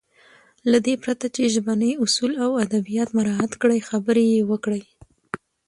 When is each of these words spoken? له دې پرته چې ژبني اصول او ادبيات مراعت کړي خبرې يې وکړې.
له 0.71 0.77
دې 0.85 0.95
پرته 1.03 1.25
چې 1.35 1.51
ژبني 1.53 1.91
اصول 2.03 2.33
او 2.43 2.51
ادبيات 2.65 3.09
مراعت 3.17 3.51
کړي 3.61 3.79
خبرې 3.89 4.25
يې 4.33 4.41
وکړې. 4.51 4.81